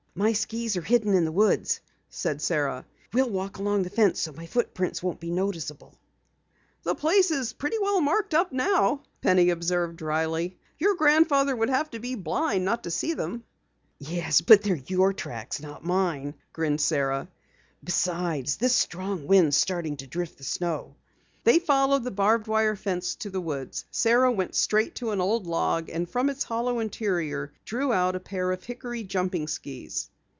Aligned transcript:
"My 0.13 0.33
skis 0.33 0.75
are 0.75 0.81
hidden 0.81 1.13
in 1.13 1.23
the 1.23 1.31
woods," 1.31 1.79
said 2.09 2.41
Sara. 2.41 2.85
"We'll 3.13 3.29
walk 3.29 3.59
along 3.59 3.83
the 3.83 3.89
fence 3.89 4.19
so 4.19 4.33
my 4.33 4.45
footprints 4.45 5.01
won't 5.01 5.21
be 5.21 5.29
so 5.29 5.35
noticeable." 5.35 5.95
"The 6.83 6.95
place 6.95 7.31
is 7.31 7.53
pretty 7.53 7.77
well 7.79 8.01
marked 8.01 8.33
up 8.33 8.51
now," 8.51 9.03
Penny 9.21 9.51
observed 9.51 9.95
dryly. 9.95 10.57
"Your 10.79 10.95
grandfather 10.95 11.55
would 11.55 11.69
have 11.69 11.91
to 11.91 11.99
be 11.99 12.15
blind 12.15 12.65
not 12.65 12.83
to 12.83 12.91
see 12.91 13.13
them." 13.13 13.45
"Yes, 13.99 14.41
but 14.41 14.63
they're 14.63 14.75
your 14.75 15.13
tracks, 15.13 15.61
not 15.61 15.85
mine," 15.85 16.33
grinned 16.51 16.81
Sara. 16.81 17.29
"Besides, 17.81 18.57
this 18.57 18.75
strong 18.75 19.27
wind 19.27 19.47
is 19.47 19.57
starting 19.57 19.95
to 19.95 20.07
drift 20.07 20.37
the 20.37 20.43
snow." 20.43 20.97
They 21.43 21.57
followed 21.57 22.03
the 22.03 22.11
barbed 22.11 22.45
wire 22.45 22.75
fence 22.75 23.15
to 23.15 23.31
the 23.31 23.41
woods. 23.41 23.85
Sara 23.89 24.31
went 24.31 24.53
straight 24.53 24.93
to 24.97 25.09
an 25.09 25.19
old 25.19 25.47
log 25.47 25.89
and 25.89 26.07
from 26.07 26.29
its 26.29 26.43
hollow 26.43 26.77
interior 26.77 27.51
drew 27.65 27.91
out 27.91 28.15
a 28.15 28.19
pair 28.19 28.51
of 28.51 28.63
hickory 28.63 29.01
jumping 29.03 29.47
skis. 29.47 30.11